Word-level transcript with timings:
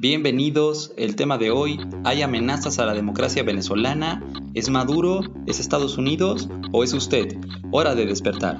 Bienvenidos, 0.00 0.94
el 0.96 1.14
tema 1.14 1.36
de 1.36 1.50
hoy, 1.50 1.78
¿hay 2.04 2.22
amenazas 2.22 2.78
a 2.78 2.86
la 2.86 2.94
democracia 2.94 3.42
venezolana? 3.42 4.24
¿Es 4.54 4.70
Maduro? 4.70 5.20
¿Es 5.46 5.60
Estados 5.60 5.98
Unidos? 5.98 6.48
¿O 6.72 6.82
es 6.82 6.94
usted? 6.94 7.36
Hora 7.70 7.94
de 7.94 8.06
despertar. 8.06 8.56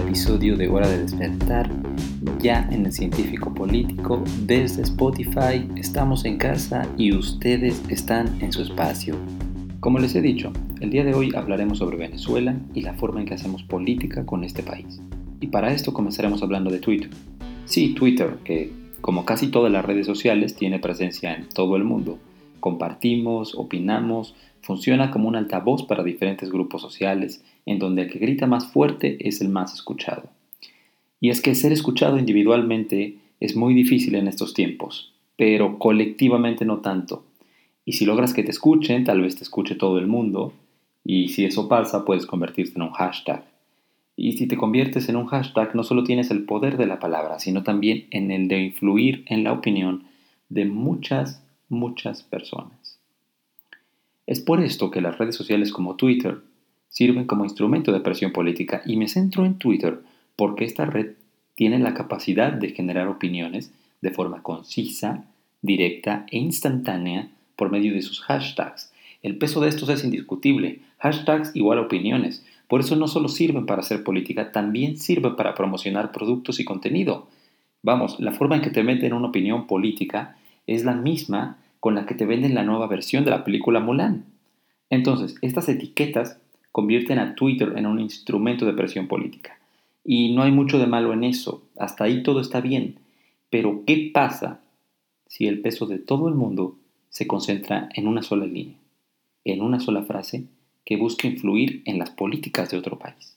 Episodio 0.00 0.56
de 0.56 0.68
Hora 0.68 0.88
de 0.88 1.02
Despertar, 1.02 1.70
ya 2.38 2.66
en 2.70 2.86
el 2.86 2.92
Científico 2.92 3.52
Político, 3.52 4.24
desde 4.46 4.82
Spotify, 4.82 5.68
estamos 5.76 6.24
en 6.24 6.38
casa 6.38 6.88
y 6.96 7.14
ustedes 7.14 7.82
están 7.88 8.40
en 8.40 8.52
su 8.52 8.62
espacio. 8.62 9.16
Como 9.78 9.98
les 9.98 10.14
he 10.14 10.22
dicho, 10.22 10.52
el 10.80 10.90
día 10.90 11.04
de 11.04 11.14
hoy 11.14 11.32
hablaremos 11.34 11.78
sobre 11.78 11.98
Venezuela 11.98 12.56
y 12.74 12.80
la 12.80 12.94
forma 12.94 13.20
en 13.20 13.26
que 13.26 13.34
hacemos 13.34 13.62
política 13.62 14.24
con 14.24 14.42
este 14.42 14.62
país. 14.62 15.00
Y 15.40 15.48
para 15.48 15.72
esto 15.72 15.92
comenzaremos 15.92 16.42
hablando 16.42 16.70
de 16.70 16.78
Twitter. 16.78 17.10
Sí, 17.66 17.94
Twitter, 17.94 18.38
que 18.42 18.72
como 19.00 19.24
casi 19.24 19.48
todas 19.48 19.70
las 19.70 19.84
redes 19.84 20.06
sociales 20.06 20.56
tiene 20.56 20.78
presencia 20.78 21.34
en 21.34 21.48
todo 21.48 21.76
el 21.76 21.84
mundo. 21.84 22.18
Compartimos, 22.58 23.54
opinamos, 23.54 24.34
funciona 24.62 25.10
como 25.10 25.28
un 25.28 25.36
altavoz 25.36 25.84
para 25.86 26.02
diferentes 26.02 26.50
grupos 26.50 26.80
sociales 26.82 27.44
en 27.70 27.78
donde 27.78 28.02
el 28.02 28.10
que 28.10 28.18
grita 28.18 28.48
más 28.48 28.66
fuerte 28.66 29.16
es 29.28 29.40
el 29.40 29.48
más 29.48 29.72
escuchado. 29.72 30.24
Y 31.20 31.30
es 31.30 31.40
que 31.40 31.54
ser 31.54 31.70
escuchado 31.70 32.18
individualmente 32.18 33.18
es 33.38 33.54
muy 33.54 33.74
difícil 33.74 34.16
en 34.16 34.26
estos 34.26 34.54
tiempos, 34.54 35.12
pero 35.36 35.78
colectivamente 35.78 36.64
no 36.64 36.78
tanto. 36.78 37.24
Y 37.84 37.92
si 37.92 38.06
logras 38.06 38.34
que 38.34 38.42
te 38.42 38.50
escuchen, 38.50 39.04
tal 39.04 39.20
vez 39.20 39.36
te 39.36 39.44
escuche 39.44 39.76
todo 39.76 39.98
el 39.98 40.08
mundo, 40.08 40.52
y 41.04 41.28
si 41.28 41.44
eso 41.44 41.68
pasa, 41.68 42.04
puedes 42.04 42.26
convertirte 42.26 42.72
en 42.74 42.82
un 42.82 42.90
hashtag. 42.90 43.44
Y 44.16 44.32
si 44.32 44.48
te 44.48 44.56
conviertes 44.56 45.08
en 45.08 45.14
un 45.14 45.26
hashtag, 45.26 45.76
no 45.76 45.84
solo 45.84 46.02
tienes 46.02 46.32
el 46.32 46.42
poder 46.42 46.76
de 46.76 46.86
la 46.86 46.98
palabra, 46.98 47.38
sino 47.38 47.62
también 47.62 48.06
en 48.10 48.32
el 48.32 48.48
de 48.48 48.58
influir 48.64 49.24
en 49.28 49.44
la 49.44 49.52
opinión 49.52 50.06
de 50.48 50.64
muchas, 50.64 51.40
muchas 51.68 52.24
personas. 52.24 52.98
Es 54.26 54.40
por 54.40 54.60
esto 54.60 54.90
que 54.90 55.00
las 55.00 55.18
redes 55.18 55.36
sociales 55.36 55.72
como 55.72 55.94
Twitter 55.94 56.49
sirven 56.90 57.24
como 57.24 57.44
instrumento 57.44 57.92
de 57.92 58.00
presión 58.00 58.32
política 58.32 58.82
y 58.84 58.96
me 58.96 59.08
centro 59.08 59.46
en 59.46 59.54
Twitter 59.54 60.00
porque 60.36 60.64
esta 60.64 60.84
red 60.84 61.12
tiene 61.54 61.78
la 61.78 61.94
capacidad 61.94 62.52
de 62.52 62.70
generar 62.70 63.08
opiniones 63.08 63.72
de 64.02 64.10
forma 64.10 64.42
concisa, 64.42 65.24
directa 65.62 66.26
e 66.30 66.38
instantánea 66.38 67.30
por 67.56 67.70
medio 67.70 67.94
de 67.94 68.02
sus 68.02 68.20
hashtags. 68.20 68.92
El 69.22 69.36
peso 69.36 69.60
de 69.60 69.68
estos 69.68 69.88
es 69.90 70.04
indiscutible. 70.04 70.80
Hashtags 70.98 71.54
igual 71.54 71.78
a 71.78 71.82
opiniones. 71.82 72.44
Por 72.68 72.80
eso 72.80 72.96
no 72.96 73.08
solo 73.08 73.28
sirven 73.28 73.66
para 73.66 73.80
hacer 73.80 74.02
política, 74.04 74.52
también 74.52 74.96
sirven 74.96 75.36
para 75.36 75.54
promocionar 75.54 76.12
productos 76.12 76.60
y 76.60 76.64
contenido. 76.64 77.28
Vamos, 77.82 78.18
la 78.20 78.32
forma 78.32 78.56
en 78.56 78.62
que 78.62 78.70
te 78.70 78.82
meten 78.82 79.12
una 79.12 79.28
opinión 79.28 79.66
política 79.66 80.36
es 80.66 80.84
la 80.84 80.94
misma 80.94 81.58
con 81.80 81.94
la 81.94 82.06
que 82.06 82.14
te 82.14 82.26
venden 82.26 82.54
la 82.54 82.62
nueva 82.62 82.86
versión 82.86 83.24
de 83.24 83.30
la 83.30 83.44
película 83.44 83.80
Mulan. 83.80 84.24
Entonces, 84.88 85.36
estas 85.42 85.68
etiquetas 85.68 86.38
convierten 86.72 87.18
a 87.18 87.34
Twitter 87.34 87.74
en 87.76 87.86
un 87.86 88.00
instrumento 88.00 88.66
de 88.66 88.72
presión 88.72 89.08
política. 89.08 89.58
Y 90.04 90.34
no 90.34 90.42
hay 90.42 90.52
mucho 90.52 90.78
de 90.78 90.86
malo 90.86 91.12
en 91.12 91.24
eso, 91.24 91.62
hasta 91.76 92.04
ahí 92.04 92.22
todo 92.22 92.40
está 92.40 92.60
bien. 92.60 92.96
Pero 93.50 93.82
¿qué 93.86 94.10
pasa 94.12 94.60
si 95.26 95.46
el 95.46 95.60
peso 95.60 95.86
de 95.86 95.98
todo 95.98 96.28
el 96.28 96.34
mundo 96.34 96.76
se 97.08 97.26
concentra 97.26 97.88
en 97.94 98.06
una 98.06 98.22
sola 98.22 98.46
línea, 98.46 98.76
en 99.44 99.62
una 99.62 99.80
sola 99.80 100.02
frase 100.02 100.44
que 100.84 100.96
busca 100.96 101.26
influir 101.26 101.82
en 101.84 101.98
las 101.98 102.10
políticas 102.10 102.70
de 102.70 102.78
otro 102.78 102.98
país? 102.98 103.36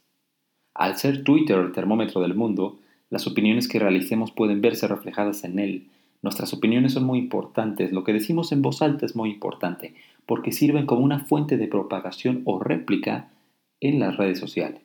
Al 0.74 0.98
ser 0.98 1.24
Twitter 1.24 1.58
el 1.60 1.72
termómetro 1.72 2.22
del 2.22 2.34
mundo, 2.34 2.80
las 3.10 3.28
opiniones 3.28 3.68
que 3.68 3.80
realicemos 3.80 4.32
pueden 4.32 4.62
verse 4.62 4.88
reflejadas 4.88 5.44
en 5.44 5.60
él. 5.60 5.88
Nuestras 6.24 6.54
opiniones 6.54 6.94
son 6.94 7.04
muy 7.04 7.20
importantes, 7.20 7.92
lo 7.92 8.04
que 8.04 8.14
decimos 8.14 8.52
en 8.54 8.62
voz 8.62 8.82
alta 8.82 9.06
es 9.06 9.16
muy 9.16 9.30
importante, 9.30 9.94
porque 10.26 10.54
sirven 10.54 10.86
como 10.86 11.04
una 11.04 11.20
fuente 11.20 11.58
de 11.58 11.68
propagación 11.68 12.42
o 12.46 12.60
réplica 12.60 13.30
en 13.82 14.00
las 14.00 14.16
redes 14.16 14.40
sociales. 14.40 14.82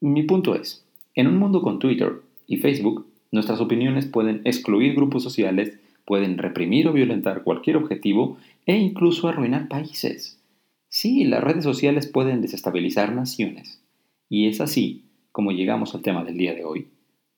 Mi 0.00 0.22
punto 0.22 0.54
es, 0.54 0.84
en 1.14 1.28
un 1.28 1.36
mundo 1.36 1.60
con 1.60 1.78
Twitter 1.78 2.22
y 2.46 2.56
Facebook, 2.56 3.06
nuestras 3.30 3.60
opiniones 3.60 4.06
pueden 4.06 4.40
excluir 4.44 4.94
grupos 4.94 5.22
sociales, 5.22 5.78
pueden 6.06 6.38
reprimir 6.38 6.88
o 6.88 6.94
violentar 6.94 7.42
cualquier 7.42 7.76
objetivo 7.76 8.38
e 8.64 8.76
incluso 8.76 9.28
arruinar 9.28 9.68
países. 9.68 10.40
Sí, 10.88 11.24
las 11.24 11.44
redes 11.44 11.64
sociales 11.64 12.06
pueden 12.06 12.40
desestabilizar 12.40 13.14
naciones. 13.14 13.82
Y 14.30 14.48
es 14.48 14.62
así 14.62 15.04
como 15.30 15.52
llegamos 15.52 15.94
al 15.94 16.02
tema 16.02 16.24
del 16.24 16.38
día 16.38 16.54
de 16.54 16.64
hoy, 16.64 16.88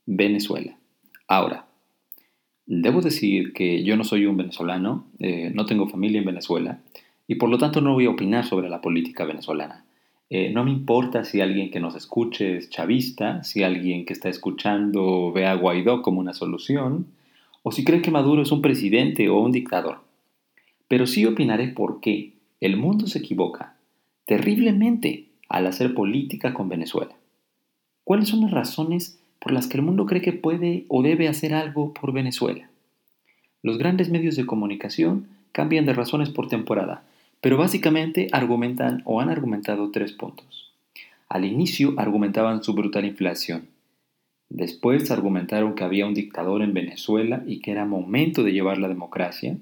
Venezuela. 0.06 0.76
Ahora, 1.28 1.63
Debo 2.66 3.00
decir 3.02 3.52
que 3.52 3.84
yo 3.84 3.96
no 3.96 4.04
soy 4.04 4.26
un 4.26 4.36
venezolano, 4.36 5.06
eh, 5.18 5.50
no 5.54 5.66
tengo 5.66 5.86
familia 5.86 6.20
en 6.20 6.26
Venezuela 6.26 6.80
y 7.26 7.34
por 7.36 7.50
lo 7.50 7.58
tanto 7.58 7.80
no 7.80 7.94
voy 7.94 8.06
a 8.06 8.10
opinar 8.10 8.44
sobre 8.44 8.68
la 8.68 8.80
política 8.80 9.24
venezolana. 9.24 9.84
Eh, 10.30 10.50
no 10.50 10.64
me 10.64 10.70
importa 10.70 11.24
si 11.24 11.40
alguien 11.40 11.70
que 11.70 11.80
nos 11.80 11.94
escuche 11.94 12.56
es 12.56 12.70
chavista, 12.70 13.44
si 13.44 13.62
alguien 13.62 14.06
que 14.06 14.14
está 14.14 14.28
escuchando 14.28 15.30
ve 15.32 15.46
a 15.46 15.54
Guaidó 15.54 16.02
como 16.02 16.20
una 16.20 16.32
solución, 16.32 17.06
o 17.62 17.70
si 17.70 17.84
cree 17.84 18.02
que 18.02 18.10
Maduro 18.10 18.42
es 18.42 18.50
un 18.50 18.62
presidente 18.62 19.28
o 19.28 19.38
un 19.38 19.52
dictador. 19.52 20.00
Pero 20.88 21.06
sí 21.06 21.24
opinaré 21.26 21.68
por 21.68 22.00
qué 22.00 22.32
el 22.60 22.76
mundo 22.76 23.06
se 23.06 23.18
equivoca 23.18 23.76
terriblemente 24.26 25.26
al 25.48 25.66
hacer 25.66 25.94
política 25.94 26.54
con 26.54 26.68
Venezuela. 26.68 27.14
¿Cuáles 28.04 28.28
son 28.28 28.40
las 28.40 28.50
razones 28.50 29.20
por 29.44 29.52
las 29.52 29.66
que 29.66 29.76
el 29.76 29.82
mundo 29.82 30.06
cree 30.06 30.22
que 30.22 30.32
puede 30.32 30.86
o 30.88 31.02
debe 31.02 31.28
hacer 31.28 31.52
algo 31.52 31.92
por 31.92 32.14
Venezuela. 32.14 32.70
Los 33.62 33.76
grandes 33.76 34.08
medios 34.08 34.36
de 34.36 34.46
comunicación 34.46 35.28
cambian 35.52 35.84
de 35.84 35.92
razones 35.92 36.30
por 36.30 36.48
temporada, 36.48 37.04
pero 37.42 37.58
básicamente 37.58 38.28
argumentan 38.32 39.02
o 39.04 39.20
han 39.20 39.28
argumentado 39.28 39.90
tres 39.90 40.12
puntos. 40.12 40.72
Al 41.28 41.44
inicio 41.44 41.92
argumentaban 41.98 42.64
su 42.64 42.72
brutal 42.72 43.04
inflación. 43.04 43.66
Después 44.48 45.10
argumentaron 45.10 45.74
que 45.74 45.84
había 45.84 46.06
un 46.06 46.14
dictador 46.14 46.62
en 46.62 46.72
Venezuela 46.72 47.44
y 47.46 47.60
que 47.60 47.72
era 47.72 47.84
momento 47.84 48.44
de 48.44 48.52
llevar 48.52 48.78
la 48.78 48.88
democracia. 48.88 49.58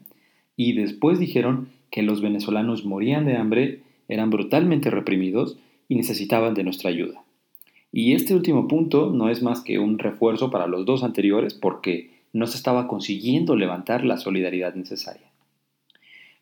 Y 0.57 0.75
después 0.75 1.19
dijeron 1.19 1.71
que 1.91 2.03
los 2.03 2.21
venezolanos 2.21 2.85
morían 2.85 3.27
de 3.27 3.37
hambre, 3.37 3.81
eran 4.07 4.31
brutalmente 4.31 4.91
reprimidos 4.91 5.59
y 5.89 5.97
necesitaban 5.97 6.55
de 6.55 6.63
nuestra 6.63 6.91
ayuda. 6.91 7.25
Y 7.93 8.15
este 8.15 8.35
último 8.35 8.69
punto 8.69 9.11
no 9.11 9.29
es 9.29 9.43
más 9.43 9.61
que 9.61 9.79
un 9.79 9.99
refuerzo 9.99 10.51
para 10.51 10.67
los 10.67 10.87
dos 10.87 11.05
anteriores 11.05 11.53
porque 11.53 12.11
no 12.33 12.47
se 12.47 12.57
estaba 12.57 12.89
consiguiendo 12.89 13.55
levantar 13.55 14.05
la 14.05 14.17
solidaridad 14.17 14.75
necesaria. 14.75 15.31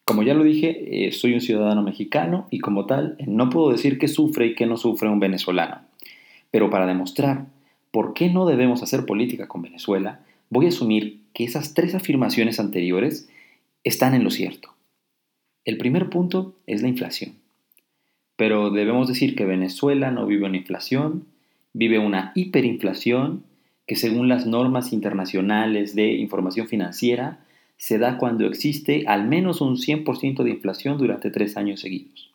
Como 0.04 0.22
ya 0.22 0.34
lo 0.34 0.44
dije, 0.44 1.06
eh, 1.06 1.12
soy 1.12 1.34
un 1.34 1.40
ciudadano 1.40 1.82
mexicano 1.82 2.46
y 2.50 2.60
como 2.60 2.86
tal 2.86 3.16
no 3.26 3.50
puedo 3.50 3.70
decir 3.70 3.98
qué 3.98 4.06
sufre 4.06 4.46
y 4.46 4.54
qué 4.54 4.66
no 4.66 4.76
sufre 4.76 5.08
un 5.08 5.18
venezolano. 5.18 5.82
Pero 6.52 6.70
para 6.70 6.86
demostrar 6.86 7.46
por 7.90 8.14
qué 8.14 8.28
no 8.30 8.46
debemos 8.46 8.82
hacer 8.82 9.04
política 9.04 9.48
con 9.48 9.62
Venezuela, 9.62 10.20
voy 10.50 10.66
a 10.66 10.68
asumir 10.70 11.20
que 11.32 11.44
esas 11.44 11.74
tres 11.74 11.94
afirmaciones 11.94 12.60
anteriores 12.60 13.28
están 13.82 14.14
en 14.14 14.24
lo 14.24 14.30
cierto. 14.30 14.70
El 15.64 15.78
primer 15.78 16.10
punto 16.10 16.54
es 16.66 16.82
la 16.82 16.88
inflación. 16.88 17.34
Pero 18.36 18.70
debemos 18.70 19.08
decir 19.08 19.34
que 19.34 19.44
Venezuela 19.44 20.10
no 20.10 20.26
vive 20.26 20.46
una 20.46 20.56
inflación, 20.56 21.26
vive 21.72 21.98
una 21.98 22.32
hiperinflación 22.34 23.44
que 23.86 23.96
según 23.96 24.28
las 24.28 24.46
normas 24.46 24.92
internacionales 24.92 25.94
de 25.94 26.12
información 26.12 26.68
financiera 26.68 27.40
se 27.76 27.98
da 27.98 28.18
cuando 28.18 28.46
existe 28.46 29.04
al 29.06 29.26
menos 29.26 29.60
un 29.60 29.76
100% 29.76 30.42
de 30.42 30.50
inflación 30.50 30.98
durante 30.98 31.30
tres 31.30 31.56
años 31.56 31.80
seguidos. 31.80 32.30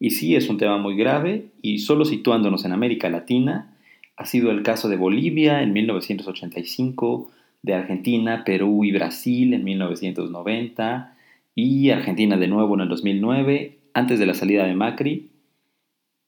Y 0.00 0.10
sí 0.10 0.36
es 0.36 0.48
un 0.48 0.58
tema 0.58 0.78
muy 0.78 0.96
grave 0.96 1.46
y 1.62 1.78
solo 1.78 2.04
situándonos 2.04 2.64
en 2.64 2.72
América 2.72 3.08
Latina, 3.08 3.76
ha 4.16 4.26
sido 4.26 4.50
el 4.50 4.62
caso 4.62 4.88
de 4.88 4.96
Bolivia 4.96 5.62
en 5.62 5.72
1985, 5.72 7.30
de 7.62 7.74
Argentina, 7.74 8.44
Perú 8.44 8.84
y 8.84 8.92
Brasil 8.92 9.54
en 9.54 9.64
1990 9.64 11.16
y 11.54 11.90
Argentina 11.90 12.36
de 12.36 12.48
nuevo 12.48 12.74
en 12.74 12.82
el 12.82 12.88
2009, 12.88 13.78
antes 13.94 14.18
de 14.18 14.26
la 14.26 14.34
salida 14.34 14.66
de 14.66 14.74
Macri, 14.74 15.30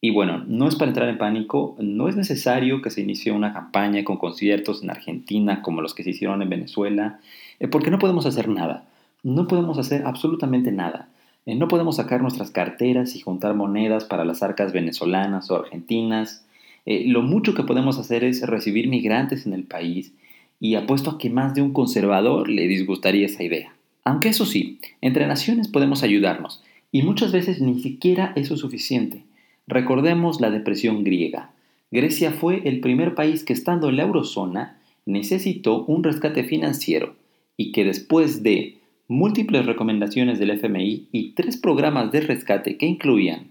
y 0.00 0.10
bueno, 0.10 0.44
no 0.46 0.68
es 0.68 0.76
para 0.76 0.90
entrar 0.90 1.08
en 1.08 1.18
pánico, 1.18 1.76
no 1.78 2.08
es 2.08 2.16
necesario 2.16 2.82
que 2.82 2.90
se 2.90 3.00
inicie 3.00 3.32
una 3.32 3.52
campaña 3.52 4.04
con 4.04 4.18
conciertos 4.18 4.82
en 4.82 4.90
Argentina 4.90 5.62
como 5.62 5.80
los 5.80 5.94
que 5.94 6.04
se 6.04 6.10
hicieron 6.10 6.42
en 6.42 6.50
Venezuela, 6.50 7.20
eh, 7.60 7.68
porque 7.68 7.90
no 7.90 7.98
podemos 7.98 8.26
hacer 8.26 8.48
nada, 8.48 8.84
no 9.22 9.48
podemos 9.48 9.78
hacer 9.78 10.04
absolutamente 10.04 10.70
nada. 10.70 11.08
Eh, 11.46 11.54
no 11.54 11.68
podemos 11.68 11.96
sacar 11.96 12.20
nuestras 12.20 12.50
carteras 12.50 13.14
y 13.14 13.20
juntar 13.20 13.54
monedas 13.54 14.04
para 14.04 14.24
las 14.24 14.42
arcas 14.42 14.72
venezolanas 14.72 15.50
o 15.50 15.56
argentinas. 15.56 16.44
Eh, 16.84 17.04
lo 17.06 17.22
mucho 17.22 17.54
que 17.54 17.62
podemos 17.62 17.98
hacer 17.98 18.24
es 18.24 18.42
recibir 18.42 18.88
migrantes 18.88 19.46
en 19.46 19.52
el 19.52 19.64
país 19.64 20.12
y 20.60 20.74
apuesto 20.74 21.10
a 21.10 21.18
que 21.18 21.30
más 21.30 21.54
de 21.54 21.62
un 21.62 21.72
conservador 21.72 22.48
le 22.48 22.66
disgustaría 22.66 23.26
esa 23.26 23.42
idea. 23.42 23.72
Aunque 24.04 24.28
eso 24.28 24.44
sí, 24.44 24.80
entre 25.00 25.26
naciones 25.26 25.68
podemos 25.68 26.02
ayudarnos 26.02 26.62
y 26.92 27.02
muchas 27.02 27.32
veces 27.32 27.60
ni 27.60 27.80
siquiera 27.80 28.32
eso 28.36 28.54
es 28.54 28.60
suficiente. 28.60 29.24
Recordemos 29.66 30.40
la 30.40 30.50
depresión 30.50 31.02
griega. 31.02 31.50
Grecia 31.90 32.30
fue 32.30 32.62
el 32.68 32.80
primer 32.80 33.14
país 33.14 33.44
que 33.44 33.52
estando 33.52 33.88
en 33.88 33.96
la 33.96 34.04
eurozona 34.04 34.78
necesitó 35.06 35.84
un 35.84 36.04
rescate 36.04 36.44
financiero 36.44 37.14
y 37.56 37.72
que 37.72 37.84
después 37.84 38.42
de 38.42 38.78
múltiples 39.08 39.66
recomendaciones 39.66 40.38
del 40.38 40.50
FMI 40.50 41.08
y 41.10 41.30
tres 41.32 41.56
programas 41.56 42.12
de 42.12 42.20
rescate 42.20 42.76
que 42.76 42.86
incluían 42.86 43.48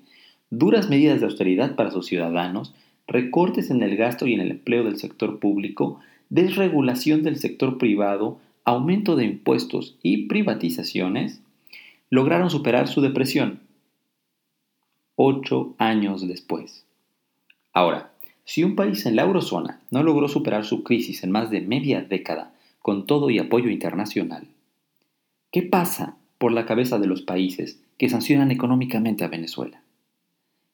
duras 0.49 0.89
medidas 0.89 1.19
de 1.19 1.25
austeridad 1.25 1.75
para 1.75 1.91
sus 1.91 2.05
ciudadanos, 2.05 2.73
recortes 3.07 3.69
en 3.69 3.83
el 3.83 3.97
gasto 3.97 4.27
y 4.27 4.33
en 4.33 4.41
el 4.41 4.51
empleo 4.51 4.83
del 4.83 4.97
sector 4.97 5.39
público, 5.39 5.99
desregulación 6.29 7.23
del 7.23 7.37
sector 7.37 7.77
privado, 7.77 8.39
aumento 8.63 9.15
de 9.15 9.25
impuestos 9.25 9.97
y 10.01 10.27
privatizaciones, 10.27 11.41
lograron 12.09 12.49
superar 12.49 12.87
su 12.87 13.01
depresión 13.01 13.59
ocho 15.15 15.75
años 15.77 16.27
después. 16.27 16.85
Ahora, 17.73 18.13
si 18.43 18.63
un 18.63 18.75
país 18.75 19.05
en 19.05 19.15
la 19.15 19.23
eurozona 19.23 19.81
no 19.89 20.03
logró 20.03 20.27
superar 20.27 20.65
su 20.65 20.83
crisis 20.83 21.23
en 21.23 21.31
más 21.31 21.49
de 21.49 21.61
media 21.61 22.01
década 22.01 22.53
con 22.79 23.05
todo 23.07 23.29
y 23.29 23.39
apoyo 23.39 23.69
internacional, 23.69 24.47
¿qué 25.51 25.63
pasa 25.63 26.17
por 26.37 26.51
la 26.51 26.65
cabeza 26.65 26.99
de 26.99 27.07
los 27.07 27.21
países 27.21 27.81
que 27.97 28.09
sancionan 28.09 28.51
económicamente 28.51 29.23
a 29.23 29.29
Venezuela? 29.29 29.81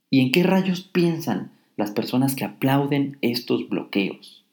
¿Y 0.09 0.19
en 0.19 0.31
qué 0.31 0.43
rayos 0.43 0.81
piensan 0.81 1.51
las 1.77 1.91
personas 1.91 2.35
que 2.35 2.43
aplauden 2.43 3.17
estos 3.21 3.69
bloqueos? 3.69 4.43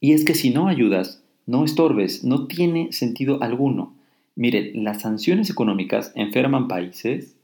Y 0.00 0.12
es 0.12 0.24
que 0.24 0.34
si 0.34 0.50
no 0.50 0.68
ayudas, 0.68 1.22
no 1.46 1.64
estorbes, 1.64 2.22
no 2.22 2.46
tiene 2.46 2.92
sentido 2.92 3.42
alguno. 3.42 3.94
Miren, 4.36 4.84
las 4.84 5.02
sanciones 5.02 5.50
económicas 5.50 6.12
enferman 6.14 6.68
países, 6.68 7.34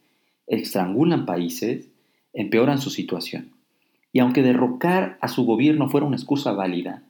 estrangulan 0.46 1.26
países, 1.26 1.88
empeoran 2.34 2.80
su 2.80 2.90
situación. 2.90 3.50
Y 4.12 4.20
aunque 4.20 4.42
derrocar 4.42 5.18
a 5.20 5.28
su 5.28 5.44
gobierno 5.44 5.88
fuera 5.88 6.06
una 6.06 6.16
excusa 6.16 6.52
válida, 6.52 7.02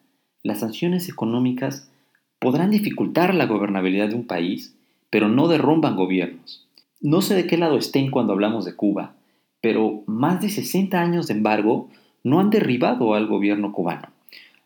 las 0.43 0.61
sanciones 0.61 1.09
económicas 1.09 1.91
podrán 2.39 2.71
dificultar 2.71 3.35
la 3.35 3.47
gobernabilidad 3.47 4.09
de 4.09 4.15
un 4.15 4.27
país, 4.27 4.77
pero 5.11 5.29
no 5.29 5.49
derrumban 5.49 5.97
gobiernos. 5.97 6.69
No 7.01 7.23
sé 7.23 7.35
de 7.35 7.47
qué 7.47 7.57
lado 7.57 7.77
estén 7.77 8.11
cuando 8.11 8.33
hablamos 8.33 8.65
de 8.65 8.77
Cuba, 8.77 9.15
pero 9.61 10.03
más 10.07 10.41
de 10.41 10.51
60 10.51 11.01
años 11.01 11.27
de 11.27 11.35
embargo 11.35 11.89
no 12.23 12.41
han 12.41 12.51
derribado 12.51 13.15
al 13.15 13.27
gobierno 13.27 13.73
cubano. 13.73 14.09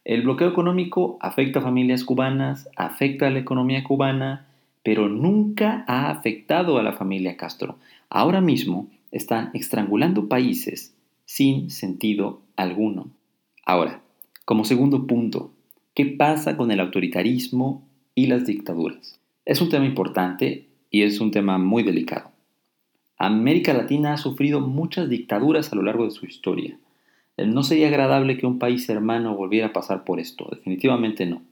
El 0.04 0.22
bloqueo 0.22 0.48
económico 0.48 1.18
afecta 1.20 1.58
a 1.58 1.62
familias 1.62 2.02
cubanas, 2.02 2.68
afecta 2.76 3.26
a 3.26 3.30
la 3.30 3.40
economía 3.40 3.84
cubana, 3.84 4.46
pero 4.82 5.08
nunca 5.08 5.84
ha 5.86 6.10
afectado 6.10 6.78
a 6.78 6.82
la 6.82 6.92
familia 6.92 7.36
Castro. 7.36 7.76
Ahora 8.08 8.40
mismo 8.40 8.88
están 9.12 9.50
estrangulando 9.54 10.28
países 10.28 10.94
sin 11.24 11.70
sentido 11.70 12.42
alguno. 12.56 13.10
Ahora, 13.64 14.02
como 14.44 14.64
segundo 14.64 15.06
punto, 15.06 15.52
¿qué 15.94 16.06
pasa 16.06 16.56
con 16.56 16.70
el 16.70 16.80
autoritarismo 16.80 17.86
y 18.14 18.26
las 18.26 18.46
dictaduras? 18.46 19.20
Es 19.44 19.60
un 19.60 19.68
tema 19.68 19.86
importante 19.86 20.68
y 20.90 21.02
es 21.02 21.20
un 21.20 21.30
tema 21.30 21.58
muy 21.58 21.82
delicado. 21.82 22.30
América 23.18 23.74
Latina 23.74 24.14
ha 24.14 24.16
sufrido 24.16 24.60
muchas 24.60 25.08
dictaduras 25.08 25.72
a 25.72 25.76
lo 25.76 25.82
largo 25.82 26.04
de 26.04 26.12
su 26.12 26.24
historia. 26.24 26.78
No 27.36 27.62
sería 27.62 27.88
agradable 27.88 28.36
que 28.36 28.46
un 28.46 28.58
país 28.58 28.88
hermano 28.88 29.36
volviera 29.36 29.68
a 29.68 29.72
pasar 29.72 30.04
por 30.04 30.20
esto, 30.20 30.48
definitivamente 30.50 31.26
no. 31.26 31.42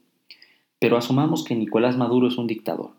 Pero 0.79 0.97
asumamos 0.97 1.43
que 1.43 1.55
Nicolás 1.55 1.97
Maduro 1.97 2.27
es 2.27 2.37
un 2.37 2.47
dictador. 2.47 2.91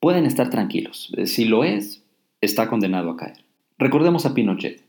Pueden 0.00 0.24
estar 0.24 0.50
tranquilos, 0.50 1.12
si 1.24 1.44
lo 1.44 1.64
es, 1.64 2.04
está 2.40 2.68
condenado 2.68 3.10
a 3.10 3.16
caer. 3.16 3.44
Recordemos 3.78 4.26
a 4.26 4.34
Pinochet 4.34 4.82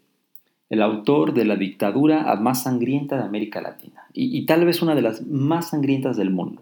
el 0.69 0.81
autor 0.83 1.33
de 1.33 1.45
la 1.45 1.55
dictadura 1.55 2.35
más 2.35 2.63
sangrienta 2.63 3.17
de 3.17 3.23
América 3.23 3.59
Latina 3.61 4.03
y, 4.13 4.45
tal 4.45 4.65
vez 4.65 4.81
una 4.81 4.95
de 4.95 5.01
las 5.01 5.25
más 5.25 5.69
sangrientas 5.69 6.15
del 6.15 6.29
mundo. 6.29 6.61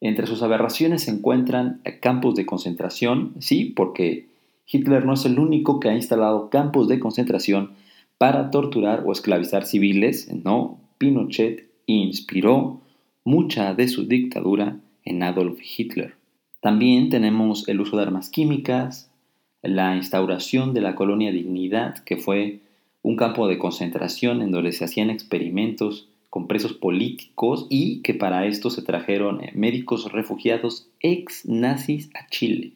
Entre 0.00 0.26
sus 0.26 0.42
aberraciones 0.42 1.02
se 1.02 1.10
encuentran 1.10 1.80
campos 2.00 2.34
de 2.34 2.46
concentración, 2.46 3.34
sí, 3.40 3.72
porque 3.76 4.28
Hitler 4.66 5.04
no 5.04 5.14
es 5.14 5.24
el 5.24 5.38
único 5.38 5.80
que 5.80 5.88
ha 5.88 5.94
instalado 5.94 6.48
campos 6.50 6.88
de 6.88 6.98
concentración 6.98 7.72
para 8.18 8.50
torturar 8.50 9.04
o 9.06 9.12
esclavizar 9.12 9.64
civiles, 9.66 10.32
no, 10.44 10.78
Pinochet 10.98 11.68
inspiró 11.86 12.80
mucha 13.24 13.74
de 13.74 13.88
su 13.88 14.06
dictadura 14.06 14.78
en 15.04 15.22
Adolf 15.22 15.60
Hitler. 15.60 16.14
También 16.60 17.10
tenemos 17.10 17.68
el 17.68 17.80
uso 17.80 17.96
de 17.96 18.02
armas 18.02 18.30
químicas, 18.30 19.10
la 19.68 19.96
instauración 19.96 20.74
de 20.74 20.80
la 20.80 20.94
colonia 20.94 21.32
Dignidad, 21.32 21.98
que 22.04 22.16
fue 22.16 22.60
un 23.02 23.16
campo 23.16 23.46
de 23.46 23.58
concentración 23.58 24.42
en 24.42 24.50
donde 24.50 24.72
se 24.72 24.84
hacían 24.84 25.10
experimentos 25.10 26.08
con 26.28 26.48
presos 26.48 26.72
políticos 26.74 27.66
y 27.70 28.02
que 28.02 28.14
para 28.14 28.46
esto 28.46 28.68
se 28.68 28.82
trajeron 28.82 29.42
eh, 29.42 29.52
médicos 29.54 30.12
refugiados 30.12 30.88
ex 31.00 31.46
nazis 31.46 32.10
a 32.14 32.26
Chile. 32.28 32.72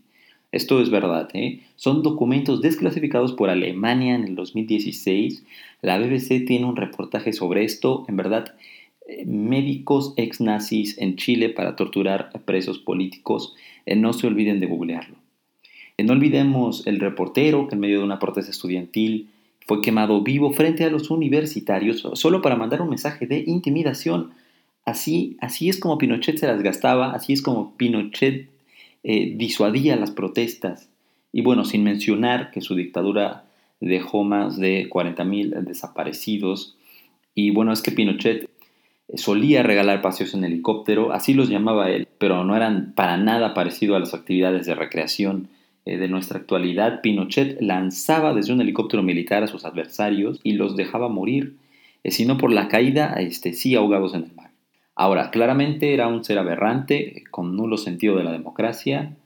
Esto 0.52 0.80
es 0.80 0.90
verdad, 0.90 1.28
¿eh? 1.34 1.60
son 1.76 2.02
documentos 2.02 2.62
desclasificados 2.62 3.32
por 3.32 3.50
Alemania 3.50 4.14
en 4.14 4.24
el 4.24 4.34
2016. 4.34 5.44
La 5.82 5.98
BBC 5.98 6.46
tiene 6.46 6.64
un 6.64 6.76
reportaje 6.76 7.32
sobre 7.32 7.64
esto. 7.64 8.04
En 8.08 8.16
verdad, 8.16 8.54
eh, 9.06 9.24
médicos 9.26 10.14
ex 10.16 10.40
nazis 10.40 10.96
en 10.98 11.16
Chile 11.16 11.50
para 11.50 11.76
torturar 11.76 12.30
a 12.34 12.38
presos 12.38 12.78
políticos. 12.78 13.54
no 13.96 14.12
se 14.12 14.26
olviden 14.26 14.60
de 14.60 14.66
googlearlo. 14.66 15.16
No 16.04 16.12
olvidemos 16.12 16.86
el 16.86 17.00
reportero 17.00 17.68
que 17.68 17.74
en 17.74 17.80
medio 17.80 17.98
de 17.98 18.04
una 18.04 18.18
protesta 18.18 18.50
estudiantil 18.50 19.28
fue 19.66 19.82
quemado 19.82 20.22
vivo 20.22 20.52
frente 20.52 20.84
a 20.84 20.90
los 20.90 21.10
universitarios 21.10 22.06
solo 22.14 22.42
para 22.42 22.56
mandar 22.56 22.82
un 22.82 22.88
mensaje 22.88 23.26
de 23.26 23.44
intimidación. 23.46 24.30
Así, 24.84 25.36
así 25.40 25.68
es 25.68 25.78
como 25.78 25.98
Pinochet 25.98 26.38
se 26.38 26.46
las 26.46 26.62
gastaba, 26.62 27.12
así 27.12 27.32
es 27.32 27.42
como 27.42 27.76
Pinochet 27.76 28.48
eh, 29.04 29.34
disuadía 29.36 29.96
las 29.96 30.10
protestas. 30.10 30.88
Y 31.32 31.42
bueno, 31.42 31.64
sin 31.64 31.84
mencionar 31.84 32.50
que 32.50 32.60
su 32.60 32.74
dictadura 32.74 33.44
dejó 33.80 34.24
más 34.24 34.58
de 34.58 34.88
40.000 34.90 35.60
desaparecidos. 35.64 36.76
Y 37.34 37.50
bueno, 37.50 37.72
es 37.72 37.82
que 37.82 37.92
Pinochet 37.92 38.50
solía 39.14 39.62
regalar 39.62 40.02
paseos 40.02 40.34
en 40.34 40.44
helicóptero, 40.44 41.12
así 41.12 41.34
los 41.34 41.48
llamaba 41.48 41.90
él, 41.90 42.08
pero 42.18 42.44
no 42.44 42.56
eran 42.56 42.92
para 42.94 43.16
nada 43.16 43.54
parecido 43.54 43.96
a 43.96 44.00
las 44.00 44.14
actividades 44.14 44.66
de 44.66 44.74
recreación 44.74 45.48
de 45.84 46.08
nuestra 46.08 46.38
actualidad, 46.38 47.00
Pinochet 47.00 47.60
lanzaba 47.60 48.34
desde 48.34 48.52
un 48.52 48.60
helicóptero 48.60 49.02
militar 49.02 49.42
a 49.42 49.46
sus 49.46 49.64
adversarios 49.64 50.40
y 50.42 50.52
los 50.52 50.76
dejaba 50.76 51.08
morir, 51.08 51.56
eh, 52.04 52.10
sino 52.10 52.36
por 52.36 52.52
la 52.52 52.68
caída, 52.68 53.14
este, 53.14 53.54
sí 53.54 53.74
ahogados 53.74 54.14
en 54.14 54.24
el 54.24 54.34
mar. 54.34 54.50
Ahora, 54.94 55.30
claramente 55.30 55.94
era 55.94 56.08
un 56.08 56.22
ser 56.24 56.38
aberrante, 56.38 57.24
con 57.30 57.56
nulo 57.56 57.78
sentido 57.78 58.16
de 58.16 58.24
la 58.24 58.32
democracia, 58.32 59.16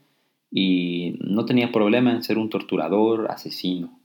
y 0.49 1.17
no 1.19 1.45
tenía 1.45 1.71
problema 1.71 2.11
en 2.11 2.23
ser 2.23 2.37
un 2.37 2.49
torturador, 2.49 3.29
asesino. 3.29 3.99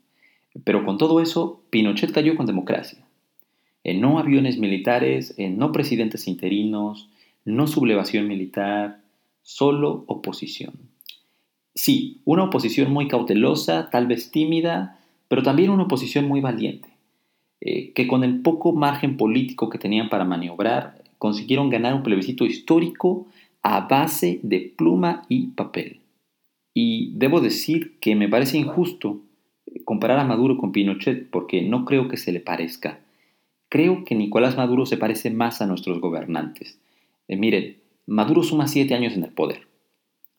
Pero 0.64 0.84
con 0.84 0.98
todo 0.98 1.20
eso, 1.20 1.62
Pinochet 1.70 2.10
cayó 2.10 2.36
con 2.36 2.46
democracia. 2.46 3.06
Eh, 3.84 3.94
no 3.94 4.18
aviones 4.18 4.58
militares, 4.58 5.36
no 5.38 5.70
presidentes 5.70 6.26
interinos, 6.26 7.08
no 7.44 7.68
sublevación 7.68 8.26
militar, 8.26 9.00
solo 9.42 10.04
oposición. 10.08 10.89
Sí, 11.82 12.20
una 12.26 12.44
oposición 12.44 12.92
muy 12.92 13.08
cautelosa, 13.08 13.88
tal 13.88 14.06
vez 14.06 14.30
tímida, 14.30 15.00
pero 15.28 15.42
también 15.42 15.70
una 15.70 15.84
oposición 15.84 16.28
muy 16.28 16.42
valiente, 16.42 16.90
eh, 17.62 17.92
que 17.94 18.06
con 18.06 18.22
el 18.22 18.42
poco 18.42 18.74
margen 18.74 19.16
político 19.16 19.70
que 19.70 19.78
tenían 19.78 20.10
para 20.10 20.26
maniobrar, 20.26 21.02
consiguieron 21.16 21.70
ganar 21.70 21.94
un 21.94 22.02
plebiscito 22.02 22.44
histórico 22.44 23.28
a 23.62 23.88
base 23.88 24.40
de 24.42 24.74
pluma 24.76 25.22
y 25.30 25.52
papel. 25.52 26.00
Y 26.74 27.12
debo 27.14 27.40
decir 27.40 27.98
que 27.98 28.14
me 28.14 28.28
parece 28.28 28.58
injusto 28.58 29.22
eh, 29.64 29.82
comparar 29.82 30.18
a 30.18 30.24
Maduro 30.24 30.58
con 30.58 30.72
Pinochet 30.72 31.30
porque 31.30 31.62
no 31.62 31.86
creo 31.86 32.08
que 32.08 32.18
se 32.18 32.30
le 32.30 32.40
parezca. 32.40 33.00
Creo 33.70 34.04
que 34.04 34.14
Nicolás 34.14 34.54
Maduro 34.54 34.84
se 34.84 34.98
parece 34.98 35.30
más 35.30 35.62
a 35.62 35.66
nuestros 35.66 35.98
gobernantes. 35.98 36.78
Eh, 37.26 37.36
miren, 37.36 37.78
Maduro 38.06 38.42
suma 38.42 38.68
siete 38.68 38.92
años 38.92 39.14
en 39.14 39.24
el 39.24 39.30
poder 39.30 39.69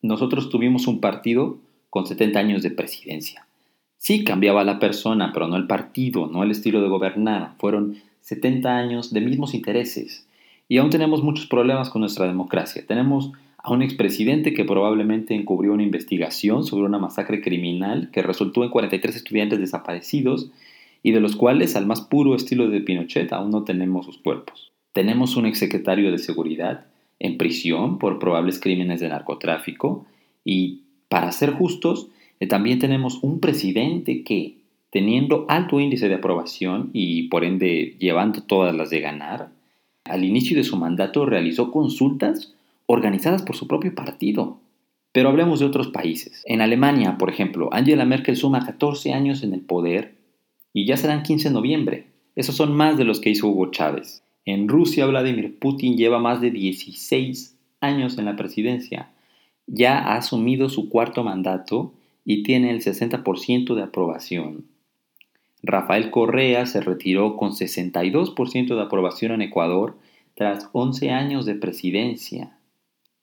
nosotros 0.02 0.50
tuvimos 0.50 0.86
un 0.86 1.00
partido 1.00 1.58
con 1.90 2.06
70 2.06 2.38
años 2.38 2.62
de 2.62 2.70
presidencia. 2.70 3.46
Sí 3.98 4.24
cambiaba 4.24 4.64
la 4.64 4.80
persona, 4.80 5.30
pero 5.32 5.46
no 5.46 5.56
el 5.56 5.68
partido, 5.68 6.26
no 6.26 6.42
el 6.42 6.50
estilo 6.50 6.82
de 6.82 6.88
gobernar. 6.88 7.54
Fueron 7.58 7.96
70 8.22 8.76
años 8.76 9.12
de 9.12 9.20
mismos 9.20 9.54
intereses. 9.54 10.26
Y 10.68 10.78
aún 10.78 10.90
tenemos 10.90 11.22
muchos 11.22 11.46
problemas 11.46 11.88
con 11.90 12.00
nuestra 12.00 12.26
democracia. 12.26 12.84
Tenemos 12.86 13.30
a 13.58 13.72
un 13.72 13.82
expresidente 13.82 14.54
que 14.54 14.64
probablemente 14.64 15.34
encubrió 15.34 15.72
una 15.72 15.84
investigación 15.84 16.64
sobre 16.64 16.86
una 16.86 16.98
masacre 16.98 17.40
criminal 17.40 18.10
que 18.12 18.22
resultó 18.22 18.64
en 18.64 18.70
43 18.70 19.14
estudiantes 19.14 19.60
desaparecidos 19.60 20.50
y 21.02 21.12
de 21.12 21.20
los 21.20 21.36
cuales 21.36 21.76
al 21.76 21.86
más 21.86 22.00
puro 22.00 22.34
estilo 22.34 22.68
de 22.68 22.80
Pinochet 22.80 23.32
aún 23.32 23.50
no 23.50 23.62
tenemos 23.62 24.06
sus 24.06 24.18
cuerpos. 24.18 24.72
Tenemos 24.92 25.36
un 25.36 25.46
exsecretario 25.46 26.10
de 26.10 26.18
Seguridad 26.18 26.86
en 27.22 27.38
prisión 27.38 27.98
por 27.98 28.18
probables 28.18 28.58
crímenes 28.58 28.98
de 28.98 29.08
narcotráfico 29.08 30.04
y, 30.44 30.82
para 31.08 31.30
ser 31.30 31.52
justos, 31.52 32.08
eh, 32.40 32.48
también 32.48 32.80
tenemos 32.80 33.22
un 33.22 33.38
presidente 33.38 34.24
que, 34.24 34.58
teniendo 34.90 35.46
alto 35.48 35.78
índice 35.78 36.08
de 36.08 36.16
aprobación 36.16 36.90
y 36.92 37.28
por 37.28 37.44
ende 37.44 37.96
llevando 38.00 38.42
todas 38.42 38.74
las 38.74 38.90
de 38.90 39.00
ganar, 39.00 39.50
al 40.04 40.24
inicio 40.24 40.56
de 40.56 40.64
su 40.64 40.76
mandato 40.76 41.24
realizó 41.24 41.70
consultas 41.70 42.54
organizadas 42.86 43.42
por 43.42 43.54
su 43.54 43.68
propio 43.68 43.94
partido. 43.94 44.58
Pero 45.12 45.28
hablemos 45.28 45.60
de 45.60 45.66
otros 45.66 45.88
países. 45.88 46.42
En 46.46 46.60
Alemania, 46.60 47.18
por 47.18 47.30
ejemplo, 47.30 47.68
Angela 47.70 48.04
Merkel 48.04 48.36
suma 48.36 48.66
14 48.66 49.12
años 49.12 49.44
en 49.44 49.54
el 49.54 49.60
poder 49.60 50.16
y 50.72 50.86
ya 50.86 50.96
serán 50.96 51.22
15 51.22 51.50
de 51.50 51.54
noviembre. 51.54 52.06
Esos 52.34 52.56
son 52.56 52.74
más 52.74 52.96
de 52.96 53.04
los 53.04 53.20
que 53.20 53.30
hizo 53.30 53.46
Hugo 53.46 53.70
Chávez. 53.70 54.24
En 54.44 54.68
Rusia, 54.68 55.06
Vladimir 55.06 55.58
Putin 55.58 55.96
lleva 55.96 56.18
más 56.18 56.40
de 56.40 56.50
16 56.50 57.58
años 57.80 58.18
en 58.18 58.24
la 58.24 58.36
presidencia. 58.36 59.10
Ya 59.66 59.98
ha 59.98 60.16
asumido 60.16 60.68
su 60.68 60.88
cuarto 60.88 61.22
mandato 61.22 61.92
y 62.24 62.42
tiene 62.42 62.70
el 62.70 62.80
60% 62.82 63.74
de 63.74 63.82
aprobación. 63.82 64.66
Rafael 65.62 66.10
Correa 66.10 66.66
se 66.66 66.80
retiró 66.80 67.36
con 67.36 67.52
62% 67.52 68.74
de 68.74 68.82
aprobación 68.82 69.32
en 69.32 69.42
Ecuador 69.42 69.96
tras 70.34 70.68
11 70.72 71.10
años 71.10 71.46
de 71.46 71.54
presidencia. 71.54 72.56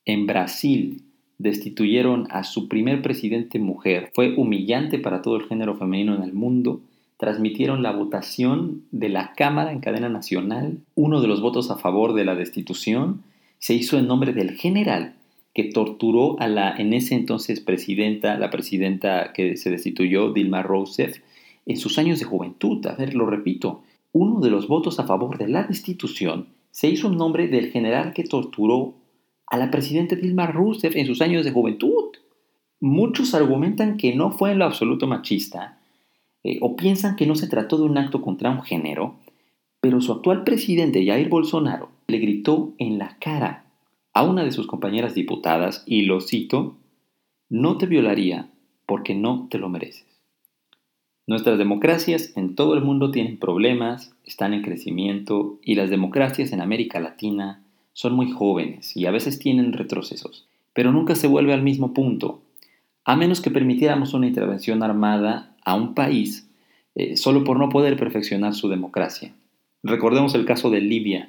En 0.06 0.26
Brasil 0.26 1.02
destituyeron 1.38 2.28
a 2.30 2.44
su 2.44 2.68
primer 2.68 3.02
presidente 3.02 3.58
mujer. 3.58 4.10
Fue 4.14 4.34
humillante 4.36 4.98
para 4.98 5.20
todo 5.20 5.36
el 5.36 5.46
género 5.46 5.76
femenino 5.76 6.14
en 6.14 6.22
el 6.22 6.32
mundo. 6.32 6.80
Transmitieron 7.20 7.82
la 7.82 7.92
votación 7.92 8.84
de 8.92 9.10
la 9.10 9.34
Cámara 9.34 9.72
en 9.72 9.80
cadena 9.80 10.08
nacional. 10.08 10.78
Uno 10.94 11.20
de 11.20 11.28
los 11.28 11.42
votos 11.42 11.70
a 11.70 11.76
favor 11.76 12.14
de 12.14 12.24
la 12.24 12.34
destitución 12.34 13.24
se 13.58 13.74
hizo 13.74 13.98
en 13.98 14.06
nombre 14.06 14.32
del 14.32 14.52
general 14.52 15.16
que 15.52 15.64
torturó 15.64 16.40
a 16.40 16.48
la 16.48 16.74
en 16.74 16.94
ese 16.94 17.14
entonces 17.14 17.60
presidenta, 17.60 18.38
la 18.38 18.48
presidenta 18.48 19.34
que 19.34 19.58
se 19.58 19.68
destituyó, 19.68 20.32
Dilma 20.32 20.62
Rousseff, 20.62 21.18
en 21.66 21.76
sus 21.76 21.98
años 21.98 22.20
de 22.20 22.24
juventud. 22.24 22.86
A 22.86 22.94
ver, 22.94 23.14
lo 23.14 23.26
repito, 23.26 23.82
uno 24.12 24.40
de 24.40 24.48
los 24.48 24.66
votos 24.66 24.98
a 24.98 25.06
favor 25.06 25.36
de 25.36 25.48
la 25.48 25.64
destitución 25.64 26.46
se 26.70 26.88
hizo 26.88 27.08
en 27.08 27.18
nombre 27.18 27.48
del 27.48 27.70
general 27.70 28.14
que 28.14 28.24
torturó 28.24 28.94
a 29.46 29.58
la 29.58 29.70
presidenta 29.70 30.16
Dilma 30.16 30.46
Rousseff 30.46 30.96
en 30.96 31.04
sus 31.04 31.20
años 31.20 31.44
de 31.44 31.52
juventud. 31.52 32.12
Muchos 32.80 33.34
argumentan 33.34 33.98
que 33.98 34.14
no 34.14 34.30
fue 34.30 34.52
en 34.52 34.58
lo 34.60 34.64
absoluto 34.64 35.06
machista 35.06 35.79
eh, 36.42 36.58
o 36.60 36.76
piensan 36.76 37.16
que 37.16 37.26
no 37.26 37.34
se 37.34 37.48
trató 37.48 37.78
de 37.78 37.84
un 37.84 37.98
acto 37.98 38.22
contra 38.22 38.50
un 38.50 38.62
género, 38.62 39.16
pero 39.80 40.00
su 40.00 40.12
actual 40.12 40.44
presidente 40.44 41.04
Jair 41.04 41.28
Bolsonaro 41.28 41.90
le 42.06 42.18
gritó 42.18 42.74
en 42.78 42.98
la 42.98 43.16
cara 43.18 43.64
a 44.12 44.24
una 44.24 44.44
de 44.44 44.52
sus 44.52 44.66
compañeras 44.66 45.14
diputadas 45.14 45.82
y 45.86 46.02
lo 46.02 46.20
cito, 46.20 46.76
no 47.48 47.78
te 47.78 47.86
violaría 47.86 48.50
porque 48.86 49.14
no 49.14 49.48
te 49.50 49.58
lo 49.58 49.68
mereces. 49.68 50.06
Nuestras 51.26 51.58
democracias 51.58 52.36
en 52.36 52.56
todo 52.56 52.74
el 52.74 52.82
mundo 52.82 53.12
tienen 53.12 53.38
problemas, 53.38 54.12
están 54.24 54.52
en 54.52 54.62
crecimiento 54.62 55.60
y 55.62 55.76
las 55.76 55.88
democracias 55.88 56.52
en 56.52 56.60
América 56.60 56.98
Latina 56.98 57.62
son 57.92 58.14
muy 58.14 58.30
jóvenes 58.30 58.96
y 58.96 59.06
a 59.06 59.10
veces 59.10 59.38
tienen 59.38 59.72
retrocesos, 59.72 60.48
pero 60.72 60.90
nunca 60.90 61.14
se 61.14 61.28
vuelve 61.28 61.52
al 61.52 61.62
mismo 61.62 61.94
punto, 61.94 62.42
a 63.10 63.16
menos 63.16 63.40
que 63.40 63.50
permitiéramos 63.50 64.14
una 64.14 64.28
intervención 64.28 64.84
armada 64.84 65.56
a 65.64 65.74
un 65.74 65.94
país 65.94 66.48
eh, 66.94 67.16
solo 67.16 67.42
por 67.42 67.58
no 67.58 67.68
poder 67.68 67.96
perfeccionar 67.96 68.54
su 68.54 68.68
democracia. 68.68 69.34
Recordemos 69.82 70.36
el 70.36 70.44
caso 70.44 70.70
de 70.70 70.80
Libia. 70.80 71.28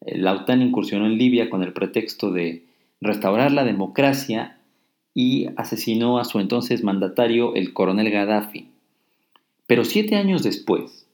Eh, 0.00 0.16
la 0.16 0.32
OTAN 0.32 0.62
incursionó 0.62 1.04
en 1.04 1.18
Libia 1.18 1.50
con 1.50 1.62
el 1.62 1.74
pretexto 1.74 2.32
de 2.32 2.64
restaurar 3.02 3.52
la 3.52 3.64
democracia 3.64 4.56
y 5.12 5.48
asesinó 5.58 6.18
a 6.18 6.24
su 6.24 6.40
entonces 6.40 6.82
mandatario, 6.82 7.54
el 7.54 7.74
coronel 7.74 8.10
Gaddafi. 8.10 8.70
Pero 9.66 9.84
siete 9.84 10.16
años 10.16 10.42
después, 10.42 11.06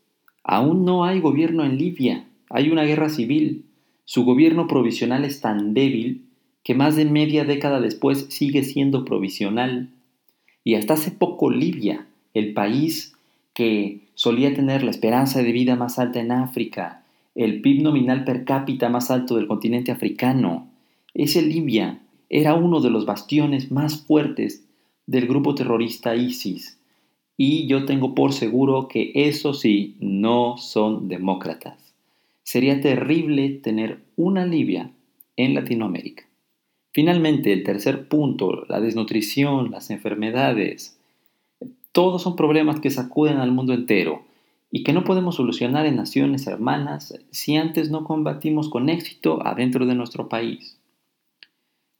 aún 0.44 0.84
no 0.84 1.04
hay 1.04 1.18
gobierno 1.18 1.64
en 1.64 1.76
Libia, 1.76 2.24
hay 2.50 2.70
una 2.70 2.84
guerra 2.84 3.08
civil. 3.08 3.64
Su 4.04 4.24
gobierno 4.24 4.68
provisional 4.68 5.24
es 5.24 5.40
tan 5.40 5.74
débil 5.74 6.28
que 6.62 6.76
más 6.76 6.94
de 6.94 7.04
media 7.04 7.44
década 7.44 7.80
después 7.80 8.26
sigue 8.30 8.62
siendo 8.62 9.04
provisional. 9.04 9.90
Y 10.64 10.74
hasta 10.74 10.94
hace 10.94 11.10
poco 11.10 11.50
Libia, 11.50 12.06
el 12.32 12.54
país 12.54 13.14
que 13.52 14.00
solía 14.14 14.54
tener 14.54 14.82
la 14.82 14.90
esperanza 14.90 15.42
de 15.42 15.52
vida 15.52 15.76
más 15.76 15.98
alta 15.98 16.20
en 16.20 16.32
África, 16.32 17.04
el 17.34 17.60
PIB 17.60 17.82
nominal 17.82 18.24
per 18.24 18.44
cápita 18.44 18.88
más 18.88 19.10
alto 19.10 19.36
del 19.36 19.46
continente 19.46 19.92
africano, 19.92 20.68
ese 21.12 21.42
Libia 21.42 22.00
era 22.28 22.54
uno 22.54 22.80
de 22.80 22.90
los 22.90 23.06
bastiones 23.06 23.70
más 23.70 24.04
fuertes 24.04 24.64
del 25.06 25.28
grupo 25.28 25.54
terrorista 25.54 26.16
ISIS 26.16 26.78
y 27.36 27.66
yo 27.66 27.84
tengo 27.84 28.14
por 28.14 28.32
seguro 28.32 28.88
que 28.88 29.12
eso 29.14 29.54
sí, 29.54 29.96
no 30.00 30.56
son 30.56 31.08
demócratas. 31.08 31.94
Sería 32.42 32.80
terrible 32.80 33.48
tener 33.50 34.00
una 34.16 34.46
Libia 34.46 34.90
en 35.36 35.54
Latinoamérica. 35.54 36.24
Finalmente, 36.94 37.52
el 37.52 37.64
tercer 37.64 38.06
punto, 38.06 38.66
la 38.68 38.80
desnutrición, 38.80 39.72
las 39.72 39.90
enfermedades, 39.90 40.96
todos 41.90 42.22
son 42.22 42.36
problemas 42.36 42.78
que 42.78 42.90
sacuden 42.90 43.38
al 43.38 43.50
mundo 43.50 43.74
entero 43.74 44.22
y 44.70 44.84
que 44.84 44.92
no 44.92 45.02
podemos 45.02 45.34
solucionar 45.34 45.86
en 45.86 45.96
naciones 45.96 46.46
hermanas 46.46 47.18
si 47.32 47.56
antes 47.56 47.90
no 47.90 48.04
combatimos 48.04 48.68
con 48.68 48.88
éxito 48.88 49.44
adentro 49.44 49.86
de 49.86 49.96
nuestro 49.96 50.28
país. 50.28 50.78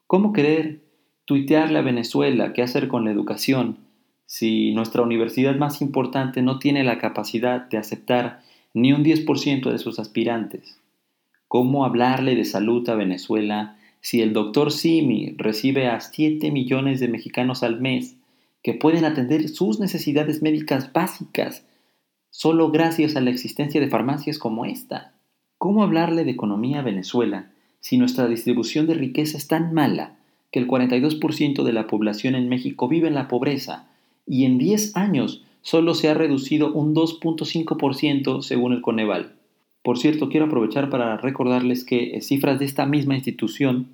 ¿Cómo 0.07 0.33
querer 0.33 0.85
tuitearle 1.25 1.81
a 1.81 1.83
Venezuela 1.83 2.53
qué 2.53 2.63
hacer 2.63 2.87
con 2.87 3.05
la 3.05 3.11
educación 3.11 3.79
si 4.27 4.73
nuestra 4.75 5.03
universidad 5.03 5.57
más 5.57 5.83
importante 5.83 6.41
no 6.41 6.61
tiene 6.61 6.85
la 6.85 6.99
capacidad 6.99 7.69
de 7.69 7.79
aceptar 7.79 8.43
ni 8.75 8.93
un 8.93 9.03
10% 9.03 9.73
de 9.73 9.79
sus 9.79 9.99
aspirantes? 9.99 10.79
¿Cómo 11.49 11.85
hablarle 11.85 12.37
de 12.37 12.45
salud 12.45 12.89
a 12.89 12.95
Venezuela 12.95 13.77
si 14.05 14.21
el 14.21 14.35
doctor 14.35 14.71
Simi 14.71 15.35
recibe 15.39 15.87
a 15.89 15.99
7 15.99 16.51
millones 16.51 17.01
de 17.01 17.09
mexicanos 17.09 17.63
al 17.63 17.81
mes 17.81 18.19
que 18.63 18.75
pueden 18.75 19.07
atender 19.07 19.49
sus 19.49 19.81
necesidades 19.81 20.43
médicas 20.43 20.93
básicas 20.93 21.65
solo 22.29 22.71
gracias 22.71 23.17
a 23.17 23.23
la 23.23 23.31
existencia 23.31 23.81
de 23.81 23.89
farmacias 23.89 24.39
como 24.39 24.67
esta? 24.67 25.15
¿Cómo 25.57 25.83
hablarle 25.83 26.25
de 26.25 26.33
economía 26.33 26.81
a 26.81 26.83
Venezuela 26.83 27.51
si 27.81 27.97
nuestra 27.97 28.29
distribución 28.29 28.87
de 28.87 28.93
riqueza 28.93 29.39
es 29.39 29.49
tan 29.49 29.73
mala 29.73 30.19
que 30.53 30.59
el 30.59 30.69
42% 30.69 31.63
de 31.63 31.73
la 31.73 31.87
población 31.87 32.35
en 32.35 32.51
México 32.51 32.89
vive 32.89 33.09
en 33.09 33.15
la 33.15 33.27
pobreza 33.27 33.89
y 34.27 34.45
en 34.45 34.59
10 34.59 34.99
años 34.99 35.45
solo 35.63 35.95
se 35.95 36.11
ha 36.11 36.15
reducido 36.15 36.75
un 36.75 36.95
2.5% 36.95 38.43
según 38.43 38.75
el 38.75 38.83
Coneval. 38.83 39.33
Por 39.85 39.99
cierto, 39.99 40.31
quiero 40.31 40.47
aprovechar 40.47 40.89
para 40.89 41.19
recordarles 41.19 41.85
que 41.85 42.19
cifras 42.23 42.59
de 42.59 42.65
esta 42.65 42.87
misma 42.87 43.17
institución 43.17 43.89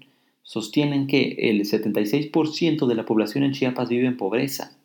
sostienen 0.44 1.08
que 1.08 1.50
el 1.50 1.62
76% 1.62 2.86
de 2.86 2.94
la 2.94 3.04
población 3.04 3.42
en 3.42 3.50
Chiapas 3.50 3.88
vive 3.88 4.06
en 4.06 4.16
pobreza. 4.16 4.78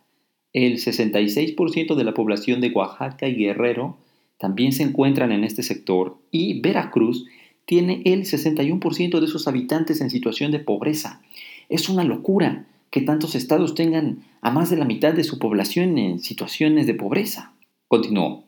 El 0.51 0.77
66% 0.77 1.93
de 1.93 2.03
la 2.03 2.15
población 2.15 2.59
de 2.59 2.71
Oaxaca 2.71 3.27
y 3.27 3.35
Guerrero 3.35 3.97
también 4.39 4.71
se 4.71 4.81
encuentran 4.81 5.31
en 5.31 5.43
este 5.43 5.61
sector 5.61 6.17
y 6.31 6.59
Veracruz 6.61 7.27
tiene 7.65 8.01
el 8.05 8.23
61% 8.23 9.19
de 9.19 9.27
sus 9.27 9.47
habitantes 9.47 10.01
en 10.01 10.09
situación 10.09 10.51
de 10.51 10.59
pobreza. 10.59 11.21
Es 11.69 11.87
una 11.87 12.03
locura 12.03 12.65
que 12.89 13.01
tantos 13.01 13.35
estados 13.35 13.75
tengan 13.75 14.23
a 14.41 14.49
más 14.49 14.71
de 14.71 14.77
la 14.77 14.85
mitad 14.85 15.13
de 15.13 15.23
su 15.23 15.37
población 15.37 15.99
en 15.99 16.19
situaciones 16.19 16.87
de 16.87 16.95
pobreza. 16.95 17.53
Continuó. 17.87 18.43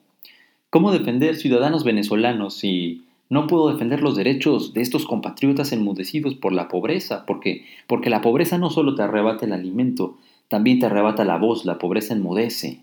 ¿Cómo 0.69 0.91
defender 0.91 1.38
ciudadanos 1.38 1.86
venezolanos 1.86 2.55
si 2.55 3.05
no 3.29 3.47
puedo 3.47 3.71
defender 3.71 4.01
los 4.01 4.17
derechos 4.17 4.74
de 4.74 4.81
estos 4.81 5.05
compatriotas 5.05 5.71
enmudecidos 5.71 6.36
por 6.36 6.51
la 6.51 6.67
pobreza? 6.67 7.25
Porque, 7.25 7.63
porque 7.88 8.09
la 8.09 8.19
pobreza 8.19 8.57
no 8.57 8.69
solo 8.69 8.93
te 8.93 9.01
arrebata 9.01 9.45
el 9.45 9.53
alimento, 9.53 10.17
también 10.50 10.79
te 10.79 10.88
arrebata 10.88 11.24
la 11.24 11.38
voz, 11.38 11.63
la 11.63 11.77
pobreza 11.77 12.13
enmudece. 12.13 12.81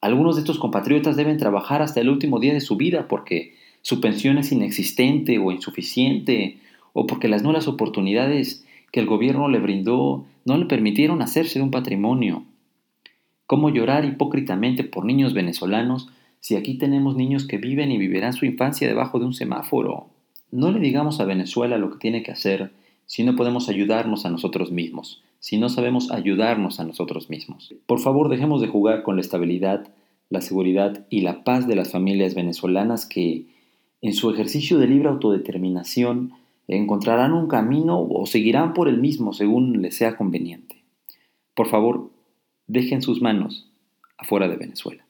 Algunos 0.00 0.34
de 0.34 0.40
estos 0.40 0.58
compatriotas 0.58 1.14
deben 1.14 1.38
trabajar 1.38 1.82
hasta 1.82 2.00
el 2.00 2.08
último 2.08 2.40
día 2.40 2.52
de 2.52 2.60
su 2.60 2.76
vida 2.76 3.06
porque 3.06 3.54
su 3.80 4.00
pensión 4.00 4.38
es 4.38 4.50
inexistente 4.50 5.38
o 5.38 5.52
insuficiente, 5.52 6.58
o 6.94 7.06
porque 7.06 7.28
las 7.28 7.44
nulas 7.44 7.68
oportunidades 7.68 8.66
que 8.90 8.98
el 8.98 9.06
gobierno 9.06 9.48
le 9.48 9.60
brindó 9.60 10.26
no 10.44 10.56
le 10.56 10.66
permitieron 10.66 11.22
hacerse 11.22 11.60
de 11.60 11.64
un 11.64 11.70
patrimonio. 11.70 12.42
¿Cómo 13.46 13.70
llorar 13.70 14.04
hipócritamente 14.04 14.82
por 14.82 15.04
niños 15.04 15.32
venezolanos 15.32 16.08
si 16.44 16.56
aquí 16.56 16.74
tenemos 16.74 17.16
niños 17.16 17.46
que 17.46 17.56
viven 17.56 17.90
y 17.90 17.96
vivirán 17.96 18.34
su 18.34 18.44
infancia 18.44 18.86
debajo 18.86 19.18
de 19.18 19.24
un 19.24 19.32
semáforo? 19.32 20.10
No 20.50 20.70
le 20.70 20.78
digamos 20.78 21.18
a 21.18 21.24
Venezuela 21.24 21.78
lo 21.78 21.90
que 21.90 21.96
tiene 21.96 22.22
que 22.22 22.32
hacer 22.32 22.70
si 23.06 23.24
no 23.24 23.34
podemos 23.34 23.70
ayudarnos 23.70 24.26
a 24.26 24.30
nosotros 24.30 24.70
mismos, 24.70 25.22
si 25.38 25.56
no 25.56 25.70
sabemos 25.70 26.10
ayudarnos 26.10 26.80
a 26.80 26.84
nosotros 26.84 27.30
mismos. 27.30 27.74
Por 27.86 27.98
favor, 27.98 28.28
dejemos 28.28 28.60
de 28.60 28.68
jugar 28.68 29.04
con 29.04 29.16
la 29.16 29.22
estabilidad, 29.22 29.88
la 30.28 30.42
seguridad 30.42 31.06
y 31.08 31.22
la 31.22 31.44
paz 31.44 31.66
de 31.66 31.76
las 31.76 31.92
familias 31.92 32.34
venezolanas 32.34 33.06
que, 33.06 33.46
en 34.02 34.12
su 34.12 34.28
ejercicio 34.28 34.76
de 34.76 34.86
libre 34.86 35.08
autodeterminación, 35.08 36.32
encontrarán 36.68 37.32
un 37.32 37.48
camino 37.48 37.98
o 38.02 38.26
seguirán 38.26 38.74
por 38.74 38.88
el 38.88 38.98
mismo 38.98 39.32
según 39.32 39.80
les 39.80 39.96
sea 39.96 40.18
conveniente. 40.18 40.84
Por 41.54 41.68
favor, 41.68 42.10
dejen 42.66 43.00
sus 43.00 43.22
manos 43.22 43.70
afuera 44.18 44.46
de 44.46 44.56
Venezuela. 44.56 45.03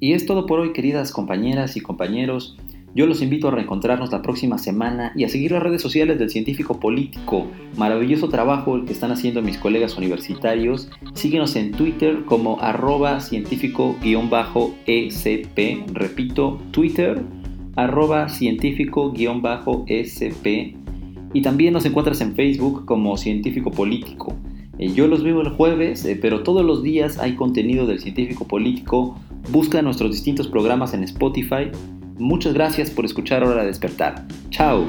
Y 0.00 0.12
es 0.12 0.26
todo 0.26 0.46
por 0.46 0.60
hoy, 0.60 0.72
queridas 0.72 1.12
compañeras 1.12 1.76
y 1.76 1.80
compañeros. 1.80 2.56
Yo 2.94 3.06
los 3.06 3.20
invito 3.20 3.48
a 3.48 3.50
reencontrarnos 3.50 4.12
la 4.12 4.22
próxima 4.22 4.58
semana 4.58 5.12
y 5.14 5.24
a 5.24 5.28
seguir 5.28 5.52
las 5.52 5.62
redes 5.62 5.82
sociales 5.82 6.18
del 6.18 6.30
científico 6.30 6.80
político. 6.80 7.46
Maravilloso 7.76 8.28
trabajo 8.28 8.76
el 8.76 8.84
que 8.84 8.92
están 8.92 9.10
haciendo 9.10 9.42
mis 9.42 9.58
colegas 9.58 9.98
universitarios. 9.98 10.88
Síguenos 11.14 11.56
en 11.56 11.72
Twitter 11.72 12.24
como 12.24 12.60
arroba 12.60 13.20
científico-esp. 13.20 15.58
Repito, 15.92 16.60
Twitter 16.70 17.22
arroba 17.76 18.28
científico-sp. 18.28 20.76
Y 21.34 21.42
también 21.42 21.74
nos 21.74 21.84
encuentras 21.84 22.20
en 22.20 22.34
Facebook 22.34 22.86
como 22.86 23.16
científico 23.16 23.70
político. 23.70 24.34
Eh, 24.78 24.92
yo 24.92 25.06
los 25.06 25.22
veo 25.22 25.40
el 25.40 25.50
jueves, 25.50 26.04
eh, 26.04 26.18
pero 26.20 26.42
todos 26.42 26.64
los 26.64 26.82
días 26.82 27.18
hay 27.18 27.34
contenido 27.34 27.86
del 27.86 28.00
científico 28.00 28.46
político. 28.46 29.18
Busca 29.50 29.82
nuestros 29.82 30.12
distintos 30.12 30.48
programas 30.48 30.94
en 30.94 31.04
Spotify 31.04 31.70
Muchas 32.18 32.52
gracias 32.52 32.90
por 32.90 33.04
escuchar 33.04 33.44
Hora 33.44 33.62
de 33.62 33.68
Despertar. 33.68 34.26
Chao. 34.50 34.84